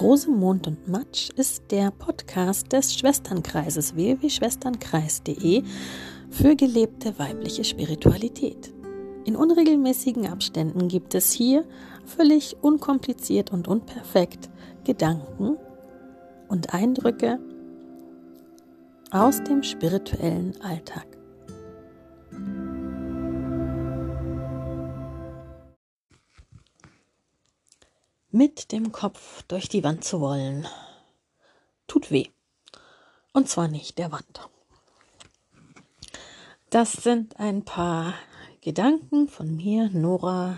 [0.00, 5.62] Rosemond und Matsch ist der Podcast des Schwesternkreises www.schwesternkreis.de
[6.30, 8.72] für gelebte weibliche Spiritualität.
[9.26, 11.64] In unregelmäßigen Abständen gibt es hier
[12.06, 14.48] völlig unkompliziert und unperfekt
[14.84, 15.58] Gedanken
[16.48, 17.38] und Eindrücke
[19.10, 21.09] aus dem spirituellen Alltag.
[28.32, 30.64] Mit dem Kopf durch die Wand zu wollen,
[31.88, 32.28] tut weh.
[33.32, 34.48] Und zwar nicht der Wand.
[36.70, 38.14] Das sind ein paar
[38.60, 40.56] Gedanken von mir, Nora,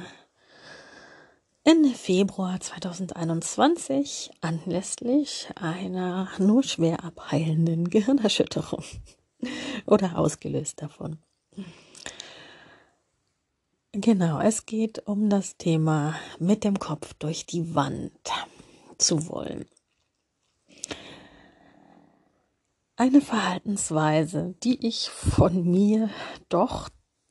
[1.65, 8.85] Ende Februar 2021 anlässlich einer nur schwer abheilenden Gehirnerschütterung
[9.87, 11.19] oder ausgelöst davon.
[13.95, 18.11] Genau, es geht um das Thema mit dem Kopf durch die Wand
[18.97, 19.67] zu wollen.
[22.97, 26.09] Eine Verhaltensweise, die ich von mir
[26.49, 26.89] doch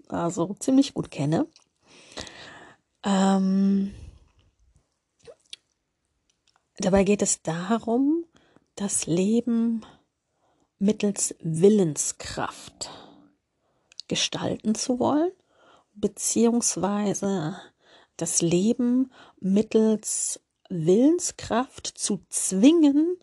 [0.07, 1.47] also ziemlich gut kenne.
[3.03, 3.95] Ähm,
[6.77, 8.23] dabei geht es darum,
[8.75, 9.83] das Leben
[10.77, 12.91] mittels Willenskraft
[14.07, 15.31] gestalten zu wollen
[15.93, 17.57] beziehungsweise
[18.17, 20.39] das Leben mittels
[20.69, 23.17] Willenskraft zu zwingen,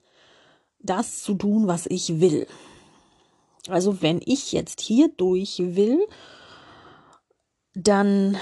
[0.81, 2.47] das zu tun, was ich will.
[3.69, 6.07] Also wenn ich jetzt hier durch will,
[7.75, 8.37] dann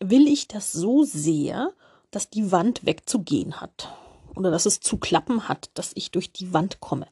[0.00, 1.72] will ich das so sehr,
[2.10, 3.92] dass die Wand wegzugehen hat
[4.34, 7.06] oder dass es zu klappen hat, dass ich durch die Wand komme.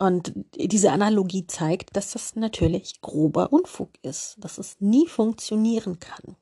[0.00, 6.36] Und diese Analogie zeigt, dass das natürlich grober Unfug ist, dass es nie funktionieren kann.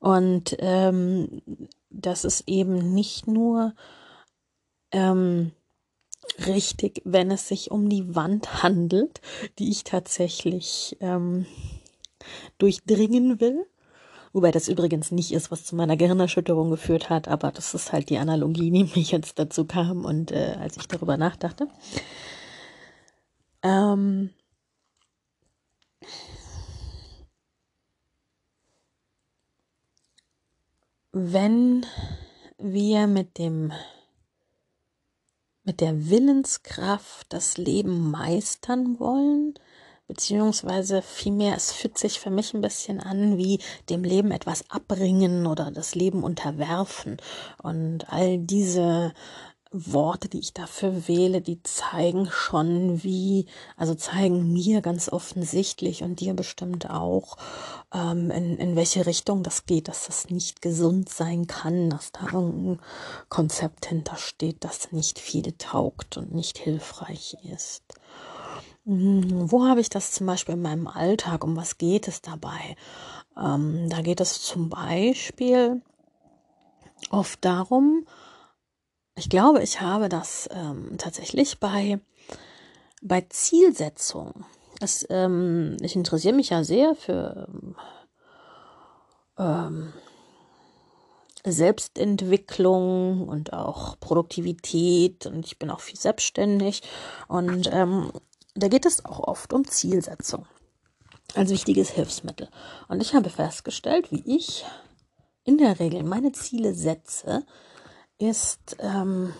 [0.00, 1.42] Und ähm,
[1.90, 3.72] das ist eben nicht nur
[4.90, 5.52] ähm,
[6.44, 9.20] richtig, wenn es sich um die Wand handelt,
[9.60, 11.46] die ich tatsächlich ähm,
[12.58, 13.64] durchdringen will,
[14.32, 18.10] Wobei das übrigens nicht ist, was zu meiner Gehirnerschütterung geführt hat, aber das ist halt
[18.10, 21.68] die Analogie, die mich jetzt dazu kam und äh, als ich darüber nachdachte.
[23.62, 24.30] Ähm
[31.12, 31.86] wenn
[32.58, 33.72] wir mit dem
[35.64, 39.54] mit der Willenskraft das Leben meistern wollen,
[40.08, 45.46] beziehungsweise vielmehr, es fühlt sich für mich ein bisschen an wie dem Leben etwas abbringen
[45.46, 47.18] oder das Leben unterwerfen.
[47.62, 49.12] Und all diese
[49.70, 53.46] Worte, die ich dafür wähle, die zeigen schon, wie,
[53.76, 57.36] also zeigen mir ganz offensichtlich und dir bestimmt auch,
[57.92, 62.26] ähm, in, in welche Richtung das geht, dass das nicht gesund sein kann, dass da
[62.32, 62.80] irgendein
[63.28, 67.82] Konzept hintersteht, das nicht viel taugt und nicht hilfreich ist.
[68.90, 71.44] Wo habe ich das zum Beispiel in meinem Alltag?
[71.44, 72.74] Um was geht es dabei?
[73.36, 75.82] Ähm, da geht es zum Beispiel
[77.10, 78.06] oft darum,
[79.14, 82.00] ich glaube, ich habe das ähm, tatsächlich bei,
[83.02, 84.46] bei Zielsetzung.
[84.80, 87.46] Das, ähm, ich interessiere mich ja sehr für
[89.38, 89.92] ähm,
[91.44, 96.82] Selbstentwicklung und auch Produktivität und ich bin auch viel selbstständig
[97.26, 98.12] und ähm,
[98.62, 100.46] da geht es auch oft um Zielsetzung
[101.34, 102.48] als wichtiges Hilfsmittel.
[102.88, 104.64] Und ich habe festgestellt, wie ich
[105.44, 107.44] in der Regel meine Ziele setze,
[108.18, 109.32] ist ähm,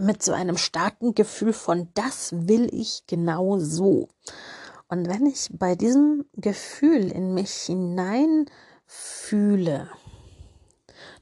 [0.00, 4.08] mit so einem starken Gefühl von, das will ich genau so.
[4.88, 8.46] Und wenn ich bei diesem Gefühl in mich hinein
[8.86, 9.88] fühle,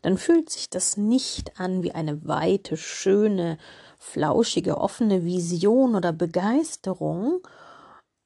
[0.02, 3.58] dann fühlt sich das nicht an wie eine weite, schöne,
[4.00, 7.40] flauschige, offene Vision oder Begeisterung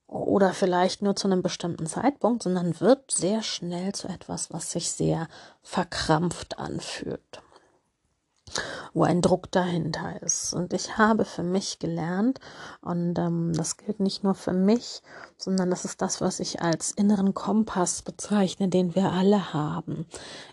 [0.07, 4.91] oder vielleicht nur zu einem bestimmten Zeitpunkt, sondern wird sehr schnell zu etwas, was sich
[4.91, 5.29] sehr
[5.61, 7.43] verkrampft anfühlt
[8.93, 10.55] wo ein Druck dahinter ist.
[10.55, 12.41] Und ich habe für mich gelernt,
[12.81, 15.03] und ähm, das gilt nicht nur für mich,
[15.37, 20.07] sondern das ist das, was ich als inneren Kompass bezeichne, den wir alle haben.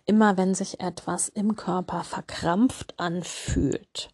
[0.05, 4.09] Immer wenn sich etwas im Körper verkrampft anfühlt,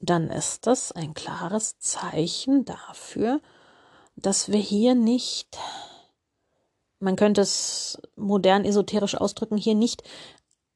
[0.00, 3.40] dann ist das ein klares Zeichen dafür,
[4.16, 5.58] dass wir hier nicht,
[7.00, 10.02] man könnte es modern esoterisch ausdrücken, hier nicht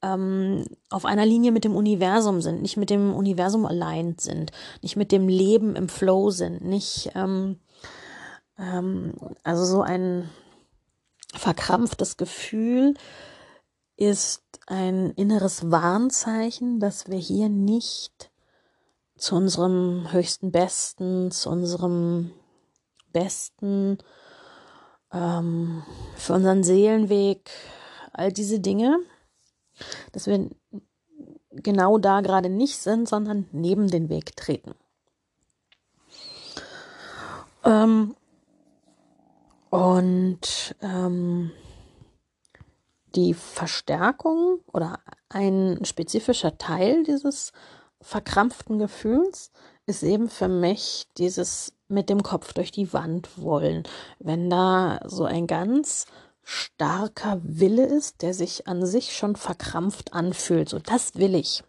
[0.02, 4.52] ähm, auf einer Linie mit dem Universum sind, nicht mit dem Universum allein sind,
[4.82, 7.60] nicht mit dem Leben im Flow sind, nicht ähm,
[8.58, 10.28] ähm, also so ein
[11.34, 12.94] verkrampftes Gefühl
[13.96, 18.29] ist ein inneres Warnzeichen, dass wir hier nicht
[19.20, 22.32] zu unserem höchsten Besten, zu unserem
[23.12, 23.98] Besten,
[25.12, 25.82] ähm,
[26.16, 27.50] für unseren Seelenweg,
[28.12, 28.98] all diese Dinge,
[30.12, 30.48] dass wir
[31.50, 34.74] genau da gerade nicht sind, sondern neben den Weg treten.
[37.64, 38.16] Ähm,
[39.68, 41.50] und ähm,
[43.14, 47.52] die Verstärkung oder ein spezifischer Teil dieses
[48.00, 49.50] verkrampften Gefühls
[49.86, 53.82] ist eben für mich dieses mit dem Kopf durch die Wand wollen.
[54.18, 56.06] Wenn da so ein ganz
[56.42, 60.68] starker Wille ist, der sich an sich schon verkrampft anfühlt.
[60.68, 61.62] So, das will ich.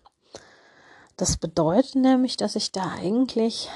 [1.18, 3.70] Das bedeutet nämlich, dass ich da eigentlich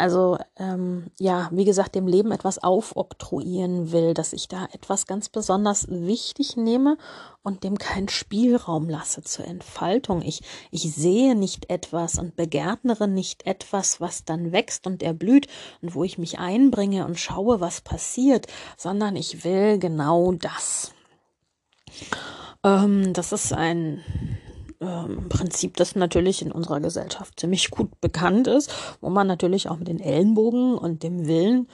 [0.00, 5.28] also ähm, ja, wie gesagt, dem Leben etwas aufoktroyieren will, dass ich da etwas ganz
[5.28, 6.96] besonders wichtig nehme
[7.42, 10.22] und dem keinen Spielraum lasse zur Entfaltung.
[10.22, 15.48] Ich, ich sehe nicht etwas und begärtnere nicht etwas, was dann wächst und erblüht
[15.82, 18.46] und wo ich mich einbringe und schaue, was passiert,
[18.78, 20.92] sondern ich will genau das.
[22.64, 24.02] Ähm, das ist ein
[24.80, 29.76] ähm, Prinzip, das natürlich in unserer Gesellschaft ziemlich gut bekannt ist, wo man natürlich auch
[29.76, 31.68] mit den Ellenbogen und dem Willen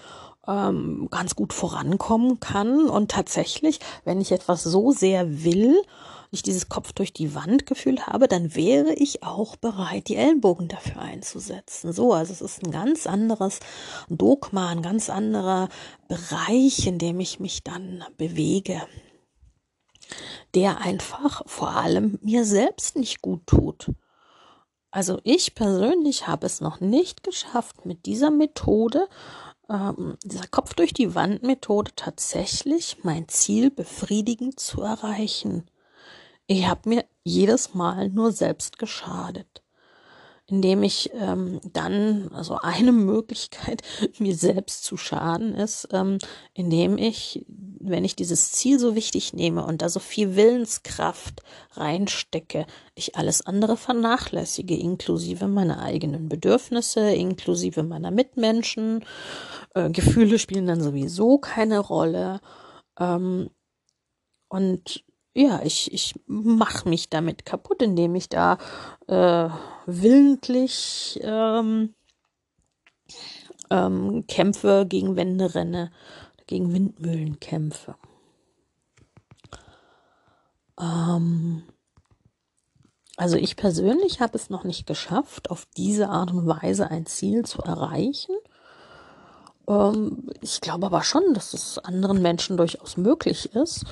[0.46, 2.88] ähm, ganz gut vorankommen kann.
[2.88, 5.80] Und tatsächlich, wenn ich etwas so sehr will,
[6.32, 10.68] ich dieses Kopf durch die Wand Gefühl habe, dann wäre ich auch bereit, die Ellenbogen
[10.68, 11.92] dafür einzusetzen.
[11.92, 13.60] So, also es ist ein ganz anderes
[14.08, 15.68] Dogma, ein ganz anderer
[16.08, 18.82] Bereich, in dem ich mich dann bewege
[20.54, 23.92] der einfach vor allem mir selbst nicht gut tut.
[24.90, 29.08] Also ich persönlich habe es noch nicht geschafft, mit dieser Methode,
[29.68, 35.70] ähm, dieser Kopf durch die Wand Methode tatsächlich mein Ziel befriedigend zu erreichen.
[36.46, 39.62] Ich habe mir jedes Mal nur selbst geschadet
[40.48, 43.82] indem ich ähm, dann, also eine Möglichkeit,
[44.18, 46.18] mir selbst zu schaden ist, ähm,
[46.54, 52.66] indem ich, wenn ich dieses Ziel so wichtig nehme und da so viel Willenskraft reinstecke,
[52.94, 59.04] ich alles andere vernachlässige, inklusive meiner eigenen Bedürfnisse, inklusive meiner Mitmenschen.
[59.74, 62.40] Äh, Gefühle spielen dann sowieso keine Rolle.
[62.98, 63.50] Ähm,
[64.48, 65.04] und
[65.34, 68.56] ja, ich, ich mache mich damit kaputt, indem ich da
[69.06, 69.50] äh,
[69.86, 71.94] willentlich ähm,
[73.70, 75.90] ähm, kämpfe, gegen Wände renne,
[76.46, 77.96] gegen Windmühlen kämpfe.
[80.80, 81.62] Ähm,
[83.16, 87.44] also ich persönlich habe es noch nicht geschafft, auf diese Art und Weise ein Ziel
[87.44, 88.34] zu erreichen.
[89.68, 93.84] Ähm, ich glaube aber schon, dass es anderen Menschen durchaus möglich ist.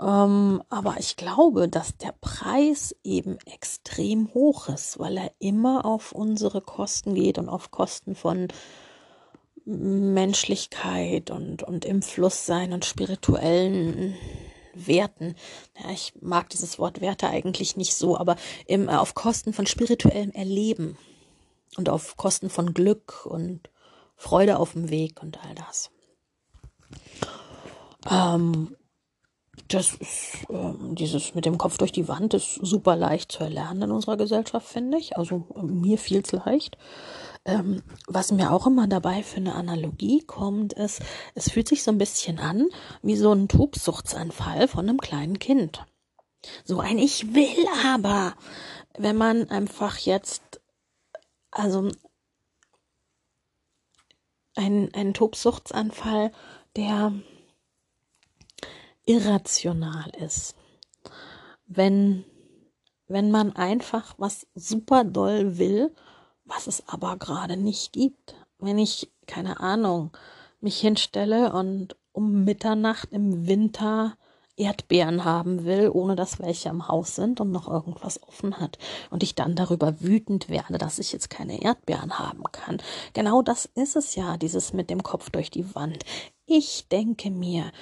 [0.00, 6.12] Ähm, aber ich glaube, dass der Preis eben extrem hoch ist, weil er immer auf
[6.12, 8.48] unsere Kosten geht und auf Kosten von
[9.66, 14.16] Menschlichkeit und, und im Fluss sein und spirituellen
[14.72, 15.34] Werten.
[15.78, 18.36] Ja, ich mag dieses Wort Werte eigentlich nicht so, aber
[18.66, 20.96] im, auf Kosten von spirituellem Erleben
[21.76, 23.68] und auf Kosten von Glück und
[24.16, 25.90] Freude auf dem Weg und all das.
[28.10, 28.76] Ähm,
[29.74, 33.82] das ist, ähm, dieses mit dem Kopf durch die Wand ist super leicht zu erlernen
[33.82, 35.16] in unserer Gesellschaft, finde ich.
[35.16, 36.76] Also äh, mir fiel es leicht.
[37.44, 41.00] Ähm, was mir auch immer dabei für eine Analogie kommt, ist,
[41.34, 42.68] es fühlt sich so ein bisschen an
[43.02, 45.84] wie so ein Tobsuchtsanfall von einem kleinen Kind.
[46.64, 48.34] So ein Ich will aber,
[48.98, 50.60] wenn man einfach jetzt,
[51.50, 51.88] also
[54.56, 56.32] ein, ein Tobsuchtsanfall,
[56.76, 57.12] der
[59.06, 60.54] irrational ist.
[61.66, 62.24] Wenn,
[63.08, 65.94] wenn man einfach was super doll will,
[66.44, 68.34] was es aber gerade nicht gibt.
[68.58, 70.10] Wenn ich, keine Ahnung,
[70.60, 74.16] mich hinstelle und um Mitternacht im Winter
[74.56, 78.76] Erdbeeren haben will, ohne dass welche im Haus sind und noch irgendwas offen hat.
[79.08, 82.76] Und ich dann darüber wütend werde, dass ich jetzt keine Erdbeeren haben kann.
[83.14, 86.04] Genau das ist es ja, dieses mit dem Kopf durch die Wand.
[86.44, 87.72] Ich denke mir,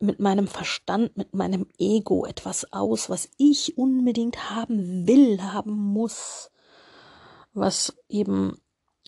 [0.00, 6.50] mit meinem Verstand, mit meinem Ego etwas aus, was ich unbedingt haben will, haben muss,
[7.52, 8.60] was eben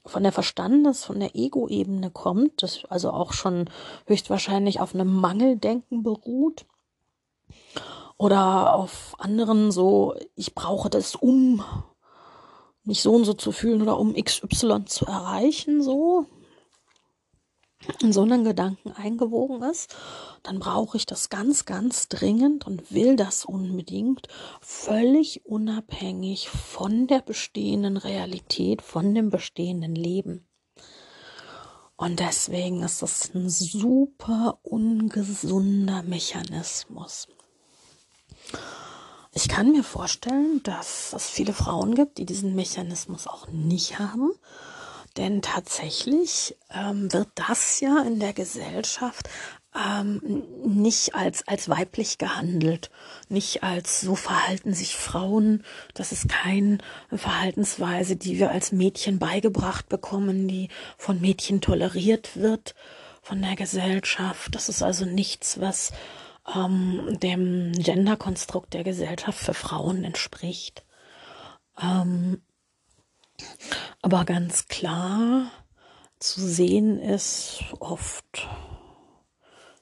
[0.05, 3.71] von der Verstandes-, von der Ego-Ebene kommt, das also auch schon
[4.07, 6.67] höchstwahrscheinlich auf einem Mangeldenken beruht
[8.19, 11.65] oder auf anderen so, ich brauche das, um
[12.85, 16.27] mich so und so zu fühlen oder um XY zu erreichen, so.
[18.01, 19.95] In so einen Gedanken eingewogen ist,
[20.43, 24.29] dann brauche ich das ganz, ganz dringend und will das unbedingt,
[24.61, 30.47] völlig unabhängig von der bestehenden Realität, von dem bestehenden Leben.
[31.97, 37.29] Und deswegen ist das ein super ungesunder Mechanismus.
[39.35, 44.33] Ich kann mir vorstellen, dass es viele Frauen gibt, die diesen Mechanismus auch nicht haben
[45.17, 49.29] denn tatsächlich ähm, wird das ja in der Gesellschaft
[49.75, 52.91] ähm, nicht als, als weiblich gehandelt,
[53.29, 55.65] nicht als so verhalten sich Frauen.
[55.95, 56.79] Das ist keine
[57.11, 62.75] Verhaltensweise, die wir als Mädchen beigebracht bekommen, die von Mädchen toleriert wird
[63.23, 64.55] von der Gesellschaft.
[64.55, 65.93] Das ist also nichts, was
[66.55, 70.85] ähm, dem Genderkonstrukt der Gesellschaft für Frauen entspricht.
[71.81, 72.43] Ähm,
[74.03, 75.51] aber ganz klar
[76.19, 78.49] zu sehen ist oft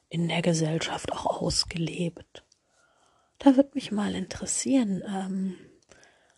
[0.08, 2.44] in der Gesellschaft auch ausgelebt.
[3.38, 5.56] Da würde mich mal interessieren, ähm,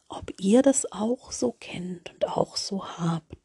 [0.08, 3.36] ob ihr das auch so kennt und auch so habt.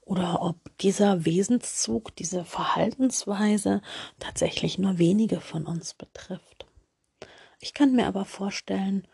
[0.00, 3.82] Oder ob dieser Wesenszug, diese Verhaltensweise
[4.18, 6.66] tatsächlich nur wenige von uns betrifft.
[7.60, 9.06] Ich kann mir aber vorstellen,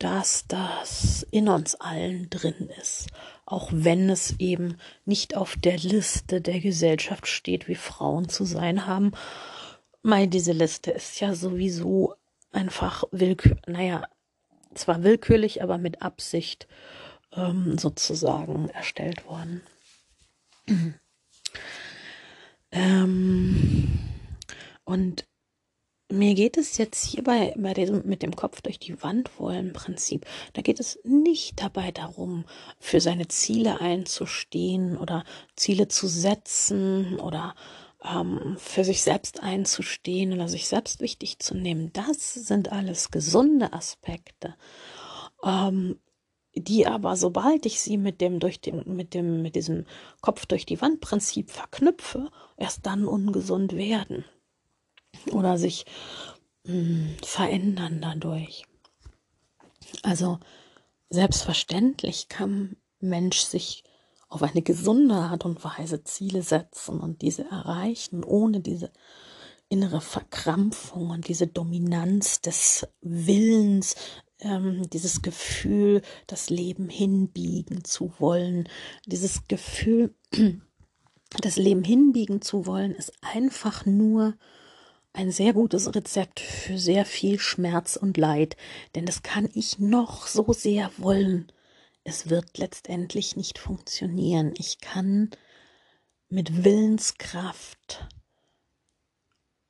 [0.00, 3.08] dass das in uns allen drin ist,
[3.44, 8.86] auch wenn es eben nicht auf der Liste der Gesellschaft steht, wie Frauen zu sein
[8.86, 9.12] haben.
[10.02, 12.14] Weil diese Liste ist ja sowieso
[12.50, 14.04] einfach willkürlich, naja,
[14.74, 16.66] zwar willkürlich, aber mit Absicht
[17.32, 19.60] ähm, sozusagen erstellt worden.
[22.72, 23.98] ähm,
[24.84, 25.26] und
[26.10, 30.26] mir geht es jetzt hierbei bei diesem mit dem Kopf durch die Wand wollen Prinzip.
[30.52, 32.44] Da geht es nicht dabei darum,
[32.78, 35.24] für seine Ziele einzustehen oder
[35.56, 37.54] Ziele zu setzen oder
[38.04, 41.92] ähm, für sich selbst einzustehen oder sich selbst wichtig zu nehmen.
[41.92, 44.54] Das sind alles gesunde Aspekte.
[45.44, 45.98] Ähm,
[46.54, 49.86] die aber, sobald ich sie mit dem durch den, mit dem, mit diesem
[50.20, 54.24] Kopf durch die Wand Prinzip verknüpfe, erst dann ungesund werden
[55.32, 55.86] oder sich
[56.64, 58.64] mh, hm, verändern dadurch.
[60.02, 60.38] Also
[61.10, 63.84] selbstverständlich kann Mensch sich
[64.28, 68.92] auf eine gesunde Art und Weise Ziele setzen und diese erreichen, ohne diese
[69.68, 73.96] innere Verkrampfung und diese Dominanz des Willens,
[74.40, 78.68] ähm, dieses Gefühl, das Leben hinbiegen zu wollen,
[79.06, 80.14] dieses Gefühl,
[81.40, 84.34] das Leben hinbiegen zu wollen, ist einfach nur
[85.12, 88.56] ein sehr gutes Rezept für sehr viel Schmerz und Leid,
[88.94, 91.50] denn das kann ich noch so sehr wollen.
[92.04, 94.54] Es wird letztendlich nicht funktionieren.
[94.56, 95.30] Ich kann
[96.28, 98.06] mit Willenskraft,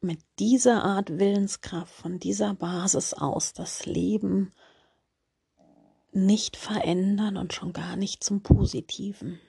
[0.00, 4.52] mit dieser Art Willenskraft, von dieser Basis aus das Leben
[6.12, 9.40] nicht verändern und schon gar nicht zum Positiven.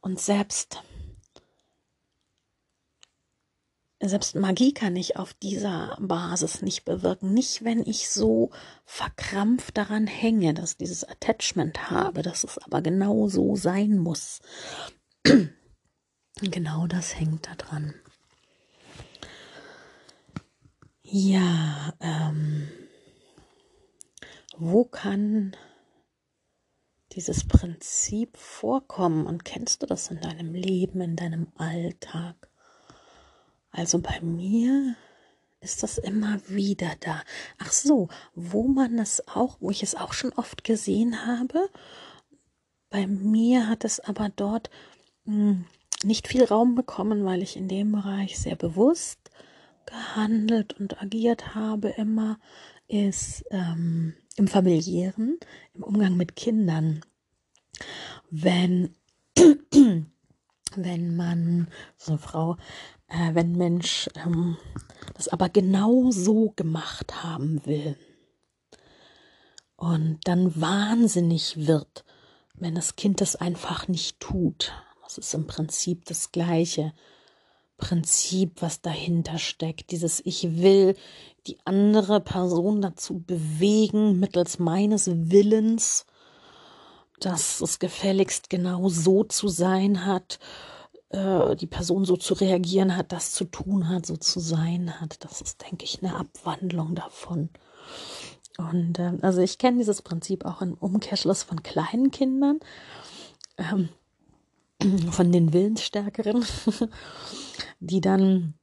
[0.00, 0.82] Und selbst
[4.08, 7.32] selbst Magie kann ich auf dieser Basis nicht bewirken.
[7.32, 8.50] Nicht, wenn ich so
[8.84, 14.40] verkrampft daran hänge, dass dieses Attachment habe, dass es aber genau so sein muss.
[16.40, 17.94] genau das hängt da dran.
[21.02, 22.68] Ja, ähm,
[24.56, 25.56] wo kann
[27.12, 32.50] dieses Prinzip vorkommen und kennst du das in deinem Leben, in deinem Alltag?
[33.74, 34.94] Also bei mir
[35.60, 37.22] ist das immer wieder da.
[37.58, 41.68] Ach so, wo man es auch, wo ich es auch schon oft gesehen habe.
[42.88, 44.70] Bei mir hat es aber dort
[45.24, 45.64] mh, hm,
[46.04, 49.18] nicht viel Raum bekommen, weil ich in dem Bereich sehr bewusst
[49.86, 52.38] gehandelt und agiert habe immer,
[52.86, 55.38] ist ähm, im familiären,
[55.74, 57.00] im Umgang mit Kindern.
[58.30, 58.94] Wenn,
[60.76, 62.56] wenn man, so eine Frau,
[63.08, 64.56] äh, wenn Mensch ähm,
[65.14, 67.96] das aber genau so gemacht haben will
[69.76, 72.04] und dann wahnsinnig wird,
[72.54, 74.72] wenn das Kind das einfach nicht tut.
[75.02, 76.92] Das ist im Prinzip das gleiche
[77.76, 79.90] Prinzip, was dahinter steckt.
[79.90, 80.96] Dieses Ich will
[81.46, 86.06] die andere Person dazu bewegen, mittels meines Willens,
[87.20, 90.38] dass es gefälligst genau so zu sein hat
[91.14, 95.24] äh, die Person so zu reagieren hat, das zu tun hat, so zu sein hat.
[95.24, 97.50] Das ist, denke ich, eine Abwandlung davon.
[98.58, 102.60] Und äh, also ich kenne dieses Prinzip auch im Umkehrschluss von kleinen Kindern.
[103.56, 103.88] Ähm,
[105.10, 106.44] von den Willensstärkeren,
[107.80, 108.54] die dann,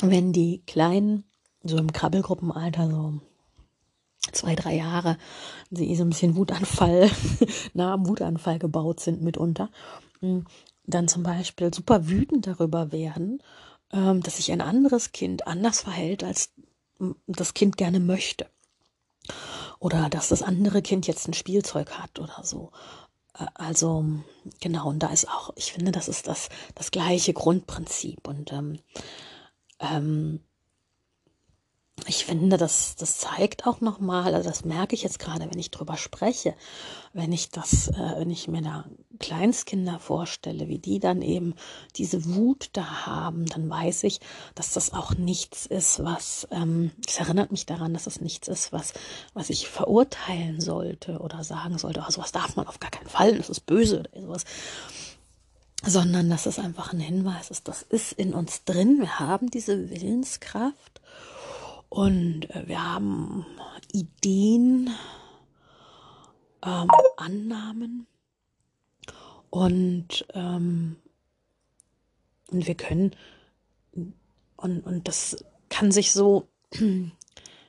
[0.00, 1.24] wenn die Kleinen,
[1.62, 3.20] so im Krabbelgruppenalter, so
[4.32, 5.16] zwei, drei Jahre,
[5.70, 7.10] sie so ein bisschen Wutanfall,
[7.74, 9.70] nah am Wutanfall gebaut sind mitunter,
[10.20, 10.44] hm,
[10.86, 13.42] dann zum Beispiel super wütend darüber werden,
[13.92, 16.52] ähm, dass sich ein anderes Kind anders verhält, als
[17.26, 18.46] das Kind gerne möchte.
[19.78, 22.70] Oder dass das andere Kind jetzt ein Spielzeug hat oder so.
[23.38, 24.04] Äh, also,
[24.60, 28.28] genau, und da ist auch, ich finde, das ist das, das gleiche Grundprinzip.
[28.28, 28.78] Und ähm,
[29.78, 30.40] ähm,
[32.06, 35.70] ich finde, das, das zeigt auch nochmal, also das merke ich jetzt gerade, wenn ich
[35.70, 36.54] drüber spreche,
[37.12, 38.84] wenn ich das, äh, wenn ich mir da
[39.18, 41.54] Kleinstkinder vorstelle, wie die dann eben
[41.96, 44.20] diese Wut da haben, dann weiß ich,
[44.54, 48.72] dass das auch nichts ist, was, ähm, es erinnert mich daran, dass es nichts ist,
[48.72, 48.92] was,
[49.34, 53.36] was ich verurteilen sollte oder sagen sollte, oh, sowas darf man auf gar keinen Fall,
[53.36, 54.44] das ist böse oder sowas.
[55.82, 59.90] Sondern dass es einfach ein Hinweis ist, das ist in uns drin, wir haben diese
[59.90, 61.00] Willenskraft
[61.90, 63.44] und äh, wir haben
[63.92, 64.88] Ideen,
[66.64, 68.06] ähm, Annahmen
[69.50, 70.96] und, ähm,
[72.50, 73.10] und wir können,
[74.56, 76.48] und, und das kann sich so,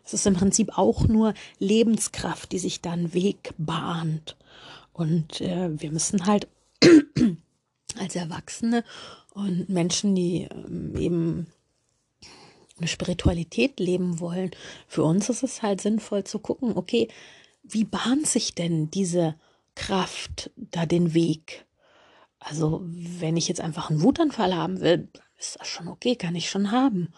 [0.06, 4.38] es ist im Prinzip auch nur Lebenskraft, die sich dann Weg bahnt.
[4.94, 6.48] Und äh, wir müssen halt
[7.98, 8.84] als Erwachsene
[9.34, 11.48] und Menschen, die ähm, eben
[12.88, 14.52] Spiritualität leben wollen,
[14.88, 17.08] für uns ist es halt sinnvoll zu gucken, okay,
[17.64, 19.36] wie bahnt sich denn diese
[19.76, 21.66] Kraft da den Weg?
[22.40, 26.50] Also, wenn ich jetzt einfach einen Wutanfall haben will, ist das schon okay, kann ich
[26.50, 27.14] schon haben.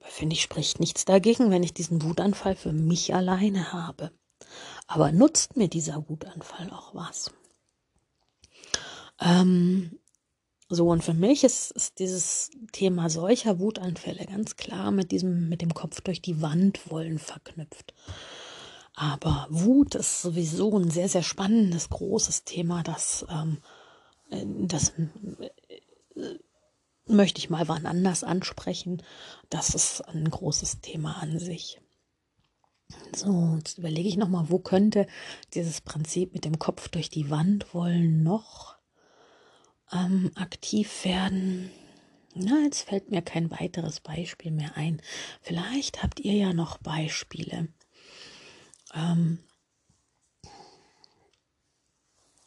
[0.00, 4.10] Aber finde ich, spricht nichts dagegen, wenn ich diesen Wutanfall für mich alleine habe.
[4.86, 7.32] Aber nutzt mir dieser Wutanfall auch was?
[9.20, 9.98] Ähm,
[10.68, 15.62] so, und für mich ist, ist dieses Thema solcher Wutanfälle ganz klar mit diesem, mit
[15.62, 17.94] dem Kopf durch die Wand wollen verknüpft.
[18.94, 23.58] Aber Wut ist sowieso ein sehr, sehr spannendes, großes Thema, das, ähm,
[24.30, 26.38] äh, das äh,
[27.06, 29.02] möchte ich mal wann anders ansprechen.
[29.50, 31.80] Das ist ein großes Thema an sich.
[33.14, 35.06] So, jetzt überlege ich nochmal, wo könnte
[35.54, 38.75] dieses Prinzip mit dem Kopf durch die Wand wollen noch
[39.92, 41.70] ähm, aktiv werden.
[42.34, 45.00] Na, jetzt fällt mir kein weiteres Beispiel mehr ein.
[45.40, 47.68] Vielleicht habt ihr ja noch Beispiele.
[48.94, 49.38] Ähm,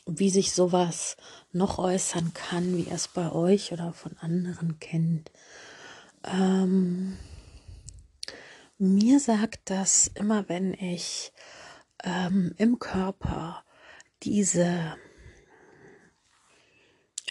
[0.05, 1.17] wie sich sowas
[1.51, 5.31] noch äußern kann, wie es bei euch oder von anderen kennt.
[6.23, 7.17] Ähm,
[8.77, 11.31] mir sagt das immer, wenn ich
[12.03, 13.63] ähm, im Körper
[14.23, 14.95] diese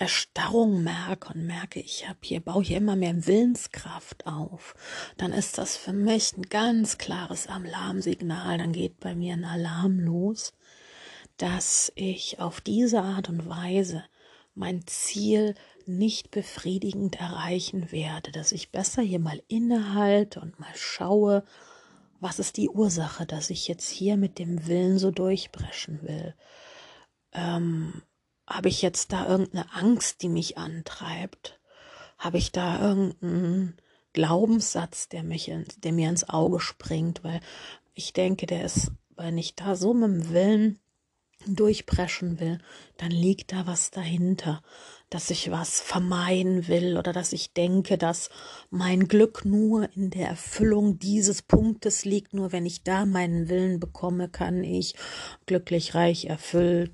[0.00, 4.74] Erstarrung merke und merke, ich habe hier, baue hier immer mehr Willenskraft auf,
[5.16, 8.58] dann ist das für mich ein ganz klares Alarmsignal.
[8.58, 10.52] Dann geht bei mir ein Alarm los,
[11.37, 14.04] dass ich auf diese Art und Weise
[14.54, 15.54] mein Ziel
[15.87, 21.44] nicht befriedigend erreichen werde, dass ich besser hier mal innehalte und mal schaue,
[22.20, 26.34] was ist die Ursache, dass ich jetzt hier mit dem Willen so durchbrechen will.
[27.32, 28.02] Ähm,
[28.48, 31.61] habe ich jetzt da irgendeine Angst, die mich antreibt?
[32.16, 33.76] Habe ich da irgendeinen
[34.12, 37.22] Glaubenssatz, der mich, in, der mir ins Auge springt?
[37.22, 37.40] Weil
[37.94, 40.80] ich denke, der ist, wenn ich da so mit dem Willen
[41.46, 42.58] durchpreschen will,
[42.96, 44.62] dann liegt da was dahinter,
[45.08, 48.28] dass ich was vermeiden will oder dass ich denke, dass
[48.70, 52.34] mein Glück nur in der Erfüllung dieses Punktes liegt.
[52.34, 54.94] Nur wenn ich da meinen Willen bekomme, kann ich
[55.46, 56.92] glücklich, reich, erfüllt,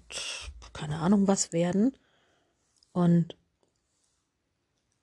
[0.75, 1.97] keine Ahnung was werden.
[2.93, 3.37] Und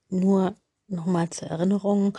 [0.10, 0.56] nur
[0.88, 2.18] nochmal zur Erinnerung,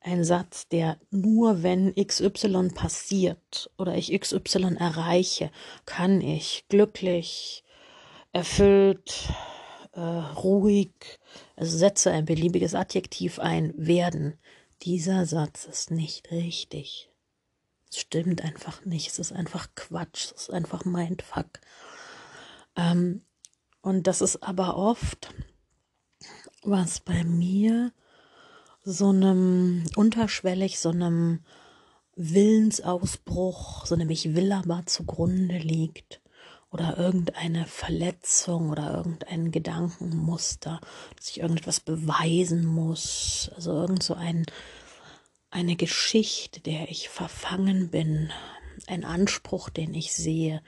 [0.00, 5.50] ein Satz, der nur wenn XY passiert oder ich XY erreiche,
[5.86, 7.64] kann ich glücklich,
[8.32, 9.28] erfüllt,
[9.92, 10.92] äh, ruhig,
[11.56, 14.38] also setze ein beliebiges Adjektiv ein, werden.
[14.82, 17.10] Dieser Satz ist nicht richtig.
[17.90, 19.08] Es stimmt einfach nicht.
[19.08, 20.26] Es ist einfach Quatsch.
[20.26, 21.60] Es ist einfach Mindfuck.
[22.76, 23.22] Ähm,
[23.82, 25.32] und das ist aber oft,
[26.62, 27.92] was bei mir
[28.82, 31.40] so einem unterschwellig, so einem
[32.16, 36.20] Willensausbruch, so nämlich will aber zugrunde liegt
[36.70, 40.80] oder irgendeine Verletzung oder irgendein Gedankenmuster,
[41.16, 44.44] dass ich irgendetwas beweisen muss, also irgend so ein,
[45.50, 48.32] eine Geschichte, der ich verfangen bin,
[48.86, 50.62] ein Anspruch, den ich sehe,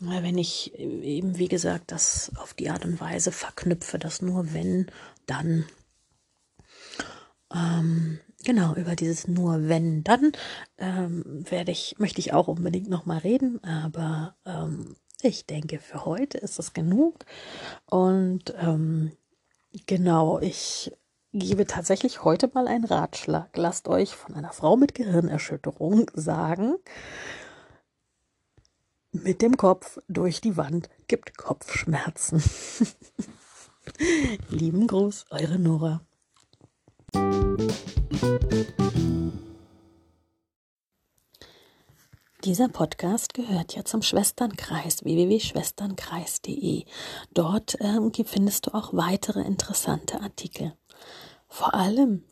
[0.00, 4.86] wenn ich eben, wie gesagt, das auf die Art und Weise verknüpfe, dass nur wenn,
[5.26, 5.66] dann,
[7.54, 10.32] ähm, genau, über dieses nur wenn, dann
[10.78, 16.38] ähm, werde ich, möchte ich auch unbedingt nochmal reden, aber ähm, ich denke, für heute
[16.38, 17.26] ist das genug.
[17.84, 19.12] Und ähm,
[19.86, 20.92] genau, ich
[21.32, 23.54] gebe tatsächlich heute mal einen Ratschlag.
[23.56, 26.76] Lasst euch von einer Frau mit Gehirnerschütterung sagen,
[29.12, 32.38] mit dem Kopf durch die Wand gibt Kopfschmerzen.
[34.48, 36.02] Lieben Gruß, eure Nora.
[42.44, 46.84] Dieser Podcast gehört ja zum Schwesternkreis www.schwesternkreis.de.
[47.34, 50.74] Dort ähm, findest du auch weitere interessante Artikel.
[51.48, 52.24] Vor allem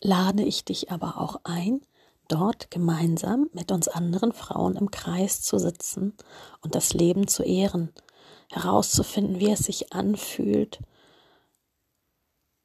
[0.00, 1.82] lade ich dich aber auch ein,
[2.32, 6.14] dort gemeinsam mit uns anderen Frauen im Kreis zu sitzen
[6.62, 7.92] und das Leben zu ehren,
[8.50, 10.80] herauszufinden, wie es sich anfühlt,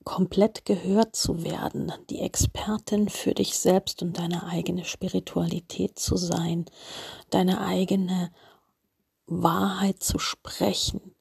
[0.06, 6.66] komplett gehört zu werden, die Expertin für dich selbst und deine eigene Spiritualität zu sein,
[7.30, 8.32] deine eigene
[9.26, 11.14] Wahrheit zu sprechen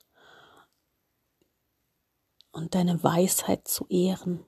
[2.52, 4.46] und deine Weisheit zu ehren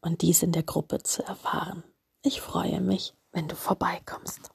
[0.00, 1.84] und dies in der Gruppe zu erfahren.
[2.24, 4.52] Ich freue mich, wenn du vorbeikommst.